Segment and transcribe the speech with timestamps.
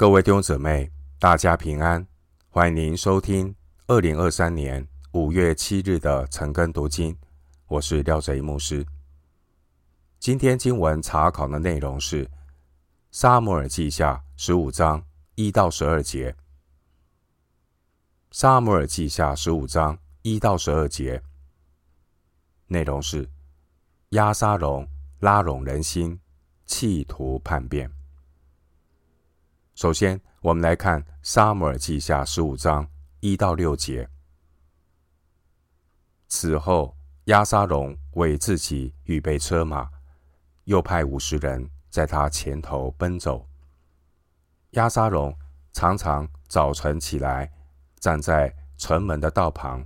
[0.00, 2.06] 各位弟兄姊妹，大家平安！
[2.48, 3.54] 欢迎您收听
[3.86, 7.14] 二零二三年五月七日的晨更读经。
[7.66, 8.86] 我是廖哲一牧师。
[10.18, 12.24] 今天经文查考的内容是
[13.10, 15.04] 《撒母耳记下》十五章
[15.34, 16.32] 一到十二节。
[18.30, 21.22] 《撒母耳记下》十五章一到十二节
[22.68, 23.28] 内容是
[24.12, 24.88] 押沙龙
[25.18, 26.18] 拉拢人心，
[26.64, 27.99] 企图叛变。
[29.80, 32.86] 首先，我们来看《撒母耳记下》十五章
[33.20, 34.06] 一到六节。
[36.28, 39.88] 此后，押沙龙为自己预备车马，
[40.64, 43.48] 又派五十人在他前头奔走。
[44.72, 45.34] 押沙龙
[45.72, 47.50] 常常早晨起来，
[48.00, 49.82] 站在城门的道旁，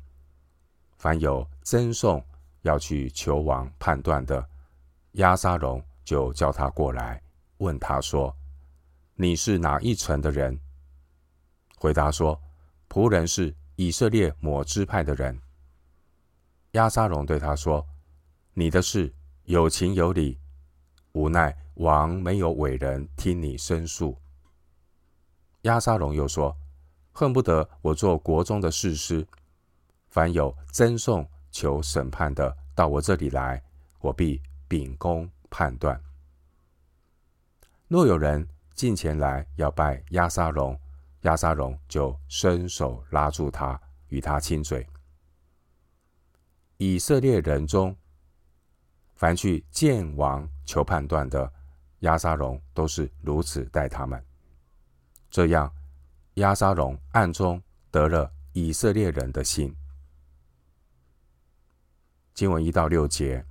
[0.99, 2.21] 凡有争讼
[2.63, 4.45] 要去求王判断的，
[5.13, 7.23] 押沙龙就叫他过来，
[7.59, 8.37] 问他说。
[9.17, 10.59] 你是哪一城的人？
[11.79, 12.41] 回答说
[12.91, 15.41] ：“仆人是以色列抹支派的人。”
[16.73, 17.87] 押沙龙对他说
[18.55, 20.41] ：“你的事有情有理，
[21.13, 24.19] 无奈王没有委人听你申诉。”
[25.63, 26.57] 押沙龙又说
[27.13, 29.25] ：“恨不得我做国中的士师，
[30.09, 33.63] 凡有争讼求审判的，到我这里来，
[34.01, 36.03] 我必秉公判断。
[37.87, 40.79] 若有人。”近前来要拜亚沙龙，
[41.21, 44.85] 亚沙龙就伸手拉住他，与他亲嘴。
[46.79, 47.97] 以色列人中，
[49.15, 51.53] 凡去见王求判断的，
[52.01, 54.23] 亚沙龙都是如此待他们。
[55.31, 55.73] 这样，
[56.35, 59.73] 亚沙龙暗中得了以色列人的心。
[62.35, 63.47] 经文一到六节，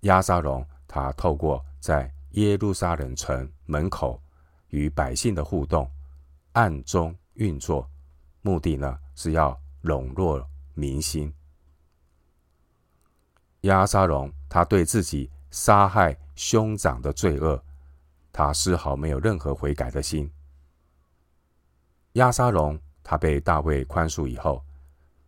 [0.00, 2.12] 亚沙龙他透过在。
[2.32, 4.22] 耶路撒冷城门口
[4.68, 5.90] 与百姓的互动，
[6.52, 7.88] 暗中运作，
[8.42, 11.32] 目的呢是要笼络民心。
[13.62, 17.60] 亚沙龙他对自己杀害兄长的罪恶，
[18.30, 20.30] 他丝毫没有任何悔改的心。
[22.12, 24.62] 亚沙龙他被大卫宽恕以后，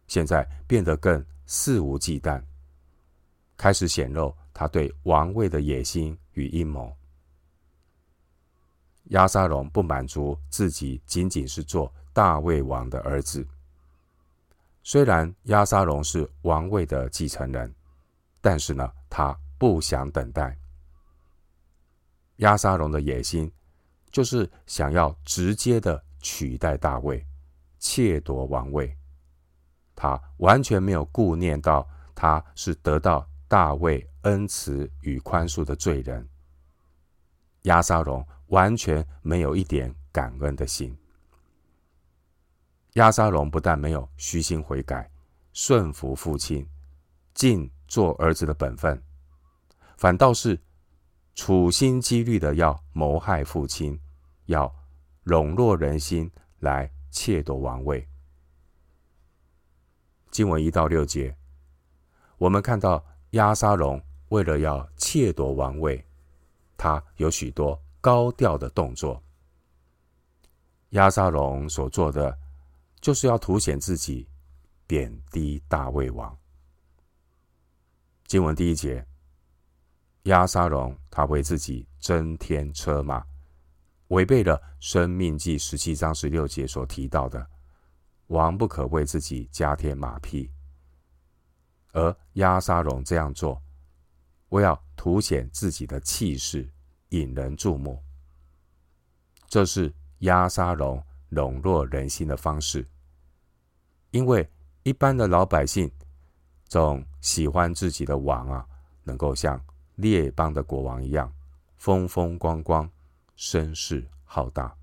[0.07, 2.43] 现在变得更肆无忌惮，
[3.57, 6.17] 开始显露他对王位的野心。
[6.35, 6.97] 与阴谋，
[9.05, 13.47] 亚沙龙不满足自己仅仅是做大卫王的儿子。
[14.83, 17.75] 虽然亚沙龙是王位的继承人，
[18.41, 20.57] 但是呢，他不想等待。
[22.37, 23.53] 亚沙龙的野心
[24.11, 27.27] 就是想要直接的取代大卫，
[27.79, 28.97] 窃夺王位。
[29.95, 36.25] 他完全没有顾念到他是得到大卫恩慈与宽恕的罪人。
[37.63, 40.97] 押沙龙完全没有一点感恩的心。
[42.93, 45.11] 押沙龙不但没有虚心悔改、
[45.53, 46.65] 顺服父亲、
[47.35, 49.03] 尽做儿子的本分，
[49.97, 50.57] 反倒是
[51.35, 54.01] 处心积虑的要谋害父亲，
[54.47, 54.73] 要
[55.25, 56.31] 笼络人心
[56.61, 58.07] 来窃夺王位。
[60.31, 61.37] 经文一到六节，
[62.39, 66.05] 我们看到押沙龙为了要窃夺王位。
[66.77, 69.23] 他有许多高调的动作。
[70.91, 72.37] 押沙龙所做的，
[73.01, 74.27] 就是要凸显自己，
[74.87, 76.37] 贬低大卫王。
[78.27, 79.07] 经文第一节，
[80.25, 83.25] 押沙龙他为自己增添车马，
[84.09, 87.47] 违背了《生命记》十七章十六节所提到的，
[88.29, 90.51] 王不可为自己加添马匹。
[91.93, 93.61] 而押沙龙这样做，
[94.51, 96.69] 为要凸显自己的气势，
[97.11, 98.03] 引人注目。
[99.49, 102.87] 这是押沙龙笼络人心的方式。
[104.13, 104.49] 因为
[104.83, 105.91] 一般的老百姓
[106.65, 108.67] 总喜欢自己的王啊，
[109.05, 109.61] 能够像
[109.97, 111.33] 列邦的国王一样
[111.77, 112.89] 风风光光、
[113.37, 114.75] 声势浩大。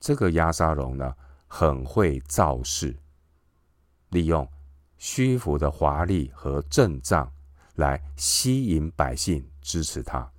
[0.00, 1.14] 这个押沙龙呢，
[1.46, 2.96] 很会造势，
[4.10, 4.46] 利用
[4.98, 7.32] 虚浮的华丽和阵仗。
[7.76, 10.32] 来吸引百姓支持他。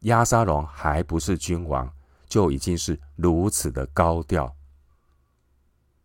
[0.00, 1.92] 亚沙龙还不是君王，
[2.26, 4.56] 就已经是如此的高调，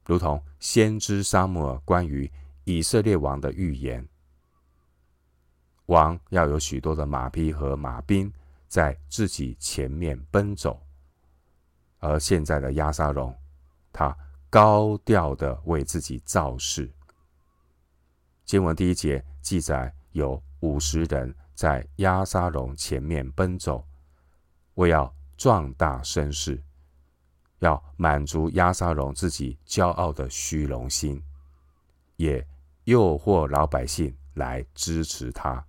[0.05, 2.29] 如同先知撒母耳关于
[2.65, 4.05] 以色列王的预言：
[5.85, 8.29] 王要有许多的马匹和马兵
[8.67, 10.85] 在自己前面奔走。
[11.99, 13.33] 而现在的亚沙龙，
[13.93, 14.13] 他
[14.57, 16.91] 高调的为自己造势。
[18.43, 23.85] 经文第一节记载有五十人在押沙龙前面奔走，
[24.73, 26.59] 为要壮大声势，
[27.59, 31.23] 要满足押沙龙自己骄傲的虚荣心，
[32.15, 32.43] 也
[32.85, 35.63] 诱惑老百姓来支持他。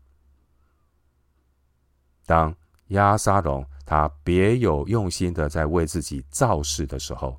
[2.24, 2.56] 当
[2.86, 7.38] 押沙龙他别有用心的在为自己造势的时候，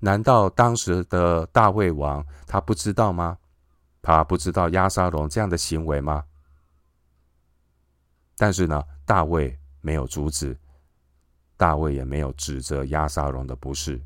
[0.00, 3.38] 难道当时的大卫王他不知道吗？
[4.02, 6.24] 他不知道押沙龙这样的行为吗？
[8.36, 10.58] 但是呢，大卫没有阻止，
[11.58, 14.02] 大卫也没有指责亚沙龙的不是，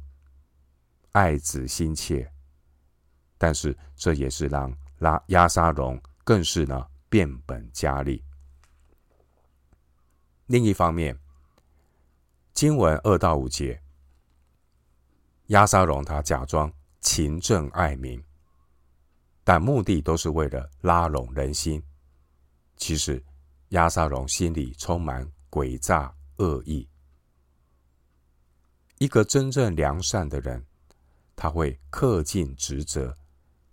[1.12, 2.28] 爱子心切。
[3.38, 8.24] 但是这也是让拉亚沙龙更是呢变本加厉。
[10.46, 11.16] 另一方面，
[12.52, 13.80] 经文二到五节，
[15.46, 18.22] 押沙龙他假装勤政爱民，
[19.42, 21.82] 但目的都是为了拉拢人心。
[22.76, 23.22] 其实。
[23.70, 26.88] 押沙龙心里充满诡诈恶意。
[28.98, 30.64] 一个真正良善的人，
[31.34, 33.16] 他会恪尽职责，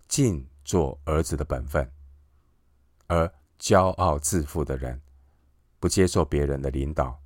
[0.07, 1.85] 尽做儿子的本分；
[3.05, 4.99] 而骄傲自负的人，
[5.79, 7.21] 不接受别人的领导，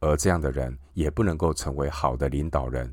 [0.00, 2.92] 而这样的人也不能够成为好的领导人，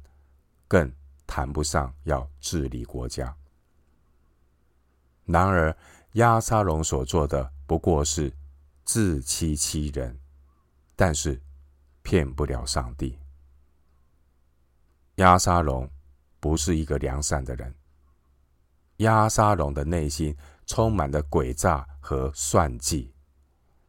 [0.73, 0.91] 更
[1.27, 3.37] 谈不上要治理国家。
[5.25, 5.77] 然而，
[6.13, 8.33] 亚沙龙所做的不过是。
[8.85, 10.19] 自欺欺人，
[10.93, 11.41] 但是
[12.01, 13.17] 骗不了上帝。
[15.15, 15.89] 亚沙龙
[16.41, 17.73] 不是一个良善的人，
[18.97, 20.35] 亚沙龙的内心
[20.65, 23.13] 充满了诡诈和算计，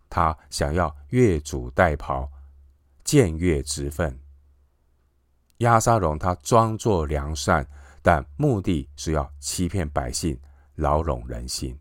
[0.08, 2.30] 他想要越俎代庖，
[3.04, 4.16] 僭越职分。
[5.64, 7.66] 亚沙龙他装作良善，
[8.02, 10.38] 但目的是要欺骗百姓，
[10.74, 11.76] 牢笼人心。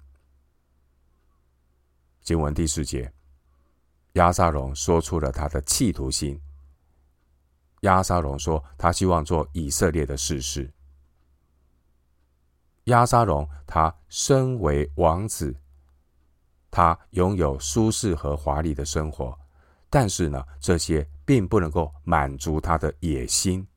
[2.21, 3.11] 经文第四节，
[4.13, 6.39] 亚沙龙说出了他的企图心。
[7.81, 10.71] 亚沙龙说，他希望做以色列的士师。
[12.85, 15.53] 押沙龙他身为王子，
[16.71, 19.37] 他拥有舒适和华丽的生活，
[19.89, 23.67] 但是呢，这些并不能够满足他的野心。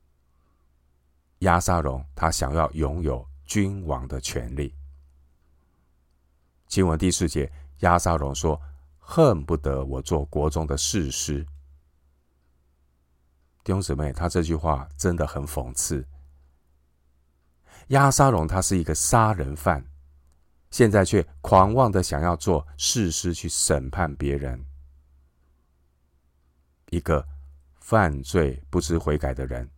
[1.39, 4.73] 押沙龙他想要拥有君王的权利。
[6.67, 7.51] 经文第四节。
[7.81, 8.59] 押沙龙说
[8.97, 11.45] ：“恨不得我做国中的士师。”
[13.63, 16.03] 弟兄姊妹，他这句话真的很讽刺。
[17.89, 19.85] 押沙龙他是一个杀人犯，
[20.71, 24.65] 现在却狂妄的想要做士师去审判别人。
[26.89, 27.23] 一个
[27.79, 29.69] 犯罪不知悔改的人，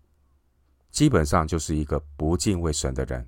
[0.92, 3.28] 基本上就是一个不敬畏神的人。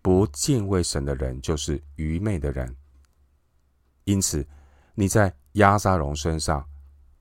[0.00, 2.74] 不敬畏神的人，就是愚昧的人。
[4.04, 4.46] 因此，
[4.94, 6.66] 你在押沙龙身上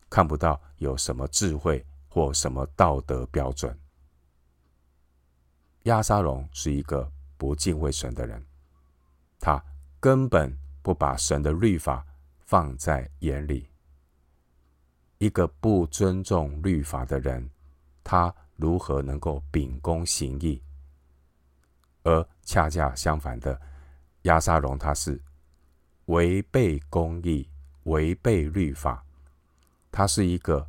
[0.10, 3.78] 看不到有什么智慧或什么道德标准。
[5.84, 8.46] 押沙龙是一个不敬畏神的人，
[9.40, 9.62] 他
[10.00, 12.06] 根本不把神的律法
[12.40, 13.70] 放在眼里。
[15.18, 17.50] 一个不尊重律法的人，
[18.04, 20.62] 他如何能够秉公行义？
[22.04, 23.60] 而恰恰相反的，
[24.24, 25.22] 亚沙龙他是。
[26.06, 27.50] 违背公义，
[27.84, 29.04] 违背律法，
[29.92, 30.66] 他是一个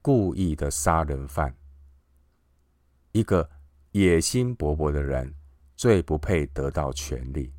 [0.00, 1.52] 故意的杀人犯，
[3.10, 3.50] 一个
[3.90, 5.34] 野心勃勃的人，
[5.74, 7.52] 最不配得到权力。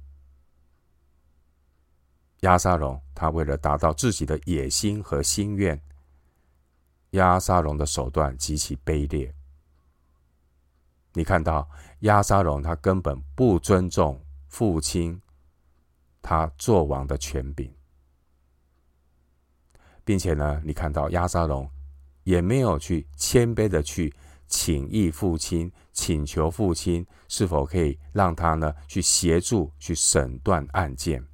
[2.39, 5.77] 亚沙龙，他为了达到自己的野心和心愿，
[7.09, 9.35] 亚沙龙的手段极其卑劣。
[11.13, 11.69] 你看到
[12.01, 15.21] 亚沙龙，他根本不尊重父亲。
[16.21, 17.73] 他做王的权柄，
[20.03, 21.67] 并且呢，你看到亚沙龙
[22.23, 24.13] 也没有去谦卑的去
[24.45, 31.25] 请益父亲，请求父亲是否可以让他呢去协助去审断案件。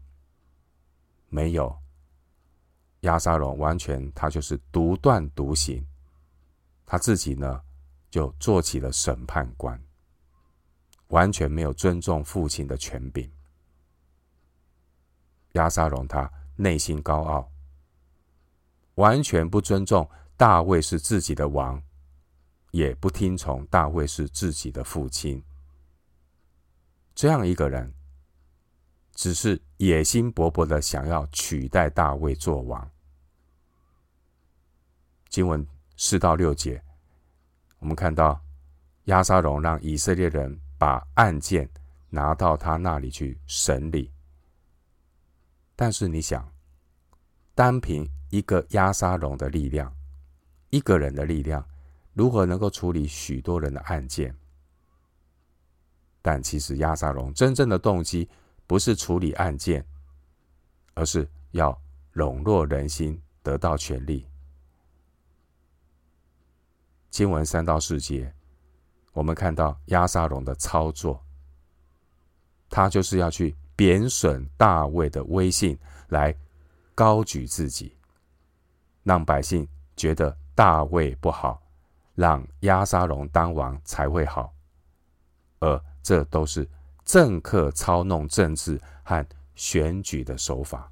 [1.30, 1.76] 没有，
[3.02, 5.84] 亚沙龙完全他就是独断独行，
[6.86, 7.60] 他自己呢
[8.16, 9.78] 就做起了审判官，
[11.08, 13.30] 完全没有尊重父亲的权柄。
[15.52, 17.52] 亚沙龙他内心高傲，
[18.94, 21.84] 完全不尊重大卫是自己的王，
[22.72, 25.44] 也不听从大卫是自己的父亲。
[27.14, 27.94] 这样一个人，
[29.14, 32.90] 只是野心勃勃的想要取代大卫做王。
[35.28, 35.68] 经文
[35.98, 36.82] 四到六节，
[37.86, 38.42] 我们看到
[39.04, 41.70] 押沙龙让以色列人把案件
[42.10, 44.12] 拿到他那里去审理。
[45.76, 46.52] 但是你想，
[47.54, 49.96] 单凭一个押沙龙的力量，
[50.72, 51.64] 一个人的力量，
[52.14, 54.36] 如何能够处理许多人的案件？
[56.24, 58.28] 但其实押沙龙真正的动机
[58.66, 59.86] 不是处理案件，
[60.96, 61.80] 而是要
[62.14, 64.28] 笼络人心，得到权力。
[67.16, 68.30] 经文三到四节，
[69.14, 71.24] 我们看到押沙龙的操作，
[72.70, 75.80] 他就是要去贬损大卫的威信，
[76.10, 76.36] 来
[76.94, 77.96] 高举自己，
[79.04, 81.64] 让百姓觉得大卫不好，
[82.16, 84.54] 让押沙龙当王才会好，
[85.60, 86.70] 而这都是
[87.06, 90.92] 政客操弄政治和选举的手法。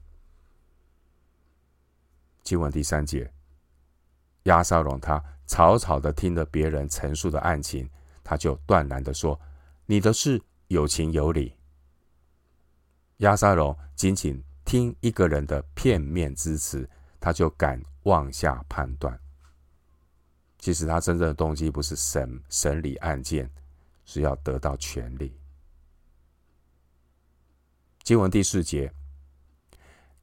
[2.44, 3.30] 经文第三节，
[4.44, 5.22] 押沙龙他
[5.53, 7.88] 草草的听了别人陈述的案情，
[8.24, 9.39] 他就断然的说
[9.86, 11.55] ：“你的事有情有理。”
[13.17, 19.19] 押沙龙仅仅听一个人的片面之词，他就敢妄下判断。
[20.57, 23.48] 其实他真正的动机不是审审理案件。
[24.05, 25.33] 是要得到权力。
[28.03, 28.93] 经文第四节，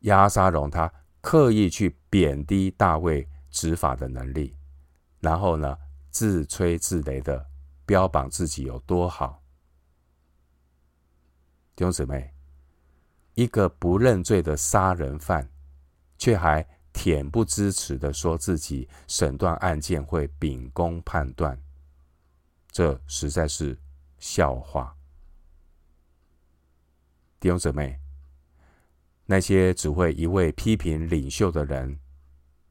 [0.00, 4.54] 押沙龙他刻意去贬低大卫执法的能力，
[5.20, 5.78] 然后呢，
[6.10, 7.46] 自吹自擂的
[7.86, 9.42] 标榜自己有多好。
[11.76, 12.34] 弟兄姊妹，
[13.34, 15.48] 一个不认罪的杀人犯，
[16.18, 21.62] 却还恬不知耻的说自己审断案件会秉公判断。
[22.72, 23.78] 这实在是
[24.18, 24.96] 笑话，
[27.38, 28.00] 弟兄姊妹，
[29.26, 31.99] 那些只会一味批评领袖的人，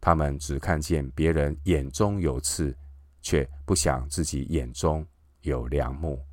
[0.02, 2.76] 他们只看见别人眼中有刺，
[3.22, 5.06] 却不想自己眼中
[5.42, 6.24] 有梁木。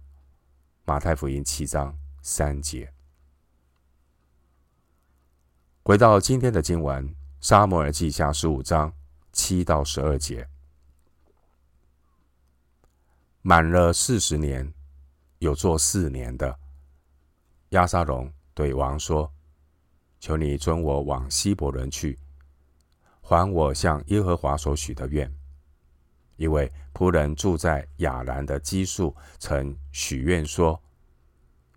[0.84, 2.92] 马太福音七章三节。
[5.82, 8.92] 回到今天的经文，撒摩尔记下十五章
[9.32, 10.48] 七到十二节。
[13.42, 14.72] 满了四十年，
[15.38, 16.58] 有做四年的
[17.70, 19.32] 亚沙龙对王说
[20.18, 22.18] ：“求你准我往希伯伦去，
[23.26, 25.28] 还我向耶和华所许的愿。
[26.36, 30.80] 因为仆人住在亚兰的基述曾许愿说：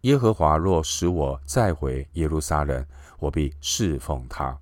[0.01, 2.85] 耶和华若使我再回耶路撒冷，
[3.17, 4.55] 我必侍奉他。”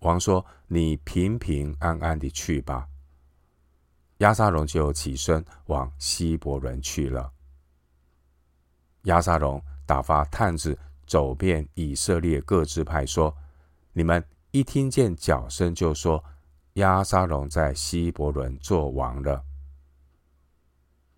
[0.00, 2.86] 王说：“你平平安安地去吧。”
[4.18, 7.32] 亚沙龙就起身往希伯仑去了。
[9.02, 13.36] 亚沙龙打发探子走遍以色列各支派，说
[13.92, 16.24] ：“你们一听见脚声，就说
[16.74, 19.44] 押沙龙在希伯伦作王了。”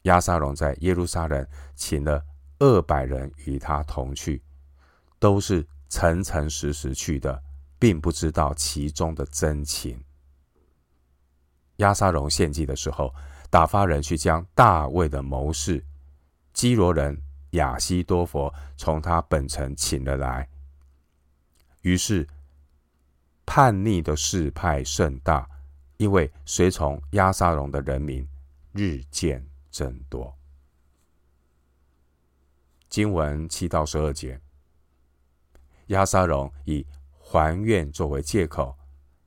[0.03, 2.25] 押沙龙在耶路撒冷请了
[2.59, 4.43] 二百人与他同去，
[5.19, 7.43] 都是诚诚实实去的，
[7.79, 10.03] 并不知道其中的真情。
[11.77, 13.15] 押沙龙献祭的时候，
[13.49, 15.85] 打发人去将大卫的谋士
[16.53, 17.21] 基罗人
[17.51, 20.49] 亚希多佛从他本城请了来。
[21.83, 22.27] 于是
[23.53, 25.45] 叛逆的势派甚大，
[25.97, 28.25] 因为随从押沙龙的人民
[28.71, 30.33] 日渐增多。
[32.89, 34.41] 经文七到十二节，
[35.89, 36.87] 押沙龙以
[37.19, 38.79] 还愿作为借口，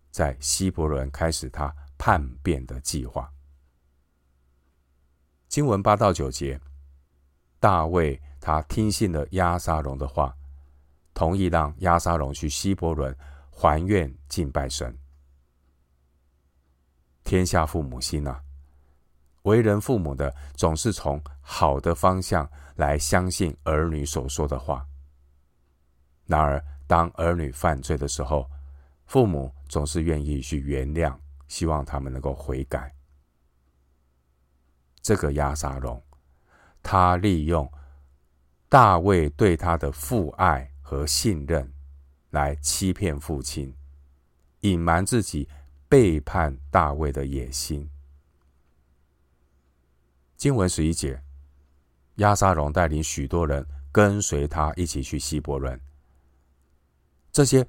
[0.09, 1.75] 在希伯伦开始他。
[1.97, 3.31] 叛变的计划。
[5.47, 6.59] 经文八到九节，
[7.57, 10.35] 大卫他听信了押沙龙的话，
[11.13, 13.15] 同意让押沙龙去希伯伦
[13.55, 14.97] 还愿敬拜神。
[17.23, 18.43] 天下父母心啊，
[19.43, 24.85] 为人父母的总是从好的方向来相信儿女所说的话。
[26.25, 28.49] 然而，当儿女犯罪的时候，
[29.05, 31.17] 父母总是愿意去原谅。
[31.49, 32.91] 希望他们能够悔改。
[35.03, 36.01] 这个亚沙龙，
[36.81, 37.71] 他利用
[38.69, 41.72] 大卫对他的父爱和信任，
[42.33, 43.73] 来欺骗父亲，
[44.59, 45.47] 隐瞒自己
[45.87, 47.87] 背叛大卫的野心。
[50.35, 51.21] 经文十一节，
[52.15, 55.79] 押沙龙带领许多人跟随他一起去希伯伦。
[57.31, 57.67] 这些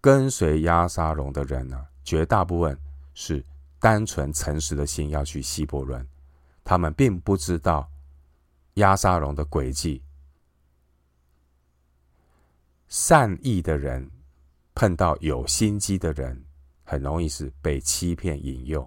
[0.00, 2.78] 跟随押沙龙的人呢，绝大部分。
[3.14, 3.44] 是
[3.78, 6.08] 单纯诚实的心要去希伯伦，
[6.64, 7.86] 他们并不知道
[8.76, 10.02] 押沙龙的诡计。
[12.92, 14.06] 善意的人
[14.74, 16.44] 碰到有心机的人，
[16.84, 18.86] 很容易是被欺骗引诱，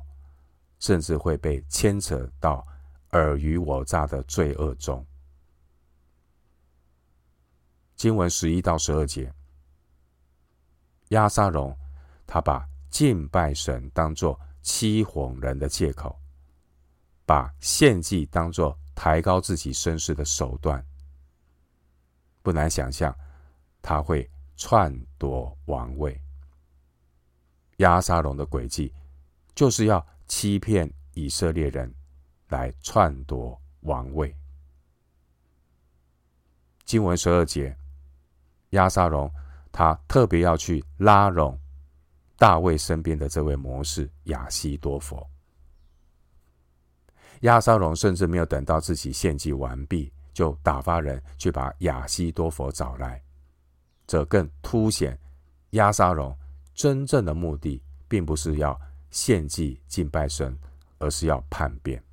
[0.80, 2.64] 甚至会被牵扯到
[3.10, 5.04] 尔虞我诈的罪恶中。
[7.96, 9.34] 经文十一到十二节，
[11.10, 11.76] 押沙龙。
[12.28, 16.16] 他把敬拜神当作欺哄人的借口，
[17.26, 20.86] 把献祭当作抬高自己身世的手段。
[22.44, 23.16] 不难想象，
[23.86, 24.28] 他会
[24.58, 26.20] 篡夺王位。
[27.78, 28.92] 押沙龙的诡计，
[29.54, 31.94] 就是要欺骗以色列人，
[32.48, 34.36] 来篡夺王位。
[36.84, 37.78] 经文十二节，
[38.72, 39.32] 押沙龙
[39.72, 41.56] 他特别要去拉拢
[42.40, 45.24] 大卫身边的这位谋士亚希多弗。
[47.42, 53.22] 押沙龙甚至没有等到自己献祭完毕，就打发人去把亚希多弗找来。
[54.08, 55.20] 则更凸显
[55.72, 56.38] 押沙龙
[56.74, 60.58] 真正的目的，并不是要献祭敬拜神，
[61.00, 62.04] 而是要叛变。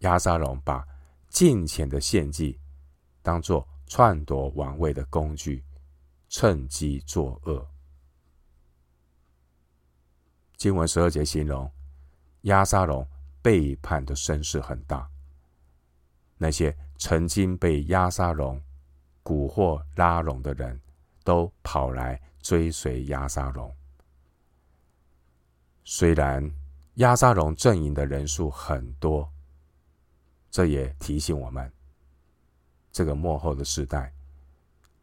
[0.00, 0.86] 押沙龙把
[1.28, 2.58] 金钱的献祭
[3.22, 5.64] 当作篡夺王位的工具，
[6.28, 7.66] 趁机作恶。
[10.56, 11.70] 经文十二节形容
[12.42, 13.06] 押沙龙
[13.42, 15.10] 背叛的声势很大，
[16.38, 18.60] 那些曾经被押沙龙
[19.24, 20.80] 蛊惑拉拢的人
[21.24, 23.74] 都跑来追随押沙龙。
[25.82, 26.48] 虽然
[26.94, 29.28] 押沙龙阵营的人数很多。
[30.50, 31.68] 这也提醒我们，
[32.92, 34.14] 这个幕后的时代，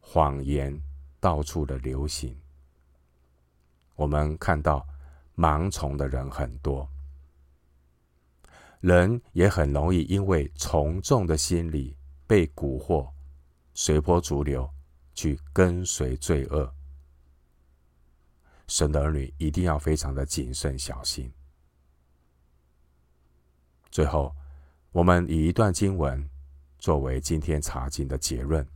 [0.00, 0.82] 谎言
[1.20, 2.34] 到处的流行。
[3.94, 4.88] 我们看到
[5.36, 6.88] 盲从的人很多，
[8.80, 11.94] 人也很容易因为从众的心理
[12.26, 13.10] 被蛊惑，
[13.74, 14.68] 随波逐流
[15.14, 16.74] 去跟随罪恶。
[18.68, 21.32] 神的儿女一定要非常的谨慎小心。
[23.90, 24.34] 最后。
[24.92, 26.28] 我们以一段经文
[26.78, 28.68] 作为今天查经的结论：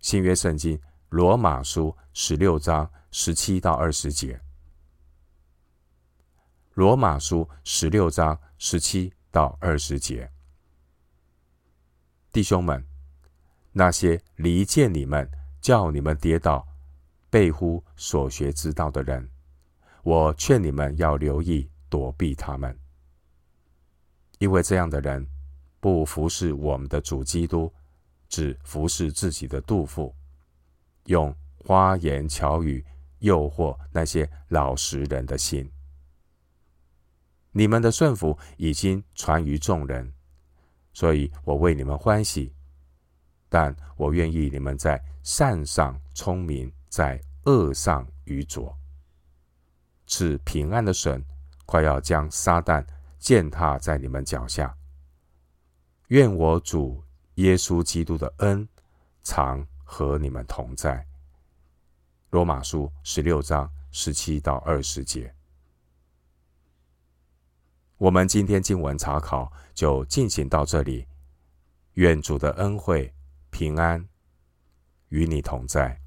[0.00, 0.76] 新约圣经
[1.08, 4.40] 罗马书十六章十七到二十节。
[6.72, 10.28] 罗马书十六章十七到二十节，
[12.32, 12.84] 弟兄们，
[13.76, 15.28] 那些离间你们、
[15.60, 16.64] 叫你们跌倒、
[17.28, 19.28] 背乎所学之道的人，
[20.04, 22.78] 我劝你们要留意躲避他们。
[24.38, 25.26] 因为这样的人
[25.80, 27.72] 不服侍我们的主基督，
[28.28, 30.14] 只服侍自己的肚腹，
[31.06, 32.84] 用花言巧语
[33.18, 35.68] 诱惑那些老实人的心。
[37.50, 40.14] 你们的顺服已经传于众人，
[40.92, 42.54] 所以我为你们欢喜。
[43.54, 48.76] 但我愿意你们在善上聪明，在恶上愚拙。
[50.08, 51.24] 赐平安的神
[51.64, 52.84] 快要将撒旦。
[53.20, 54.76] 践踏在你们脚下。
[56.08, 57.02] 愿我主
[57.36, 58.68] 耶稣基督的恩
[59.22, 61.06] 常和你们同在。
[62.28, 65.32] 罗马书十六章十七到二十节。
[67.96, 71.06] 我们今天经文查考就进行到这里。
[71.94, 73.13] 愿主的恩惠
[73.54, 74.08] 平安
[75.10, 76.03] 与你同在。